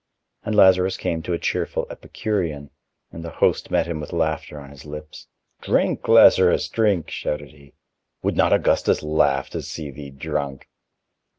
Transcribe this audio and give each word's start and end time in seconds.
And 0.41 0.55
Lazarus 0.55 0.97
came 0.97 1.21
to 1.21 1.33
a 1.33 1.37
cheerful 1.37 1.85
Epicurean, 1.91 2.71
and 3.11 3.23
the 3.23 3.29
host 3.29 3.69
met 3.69 3.85
him 3.85 3.99
with 3.99 4.11
laughter 4.11 4.59
on 4.59 4.71
his 4.71 4.83
lips: 4.83 5.27
"Drink, 5.61 6.07
Lazarus, 6.07 6.67
drink!" 6.69 7.11
shouted 7.11 7.49
he. 7.51 7.75
"Would 8.23 8.35
not 8.35 8.51
Augustus 8.51 9.03
laugh 9.03 9.51
to 9.51 9.61
see 9.61 9.91
thee 9.91 10.09
drunk!" 10.09 10.67